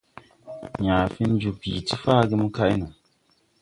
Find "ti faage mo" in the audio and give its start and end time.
1.87-2.47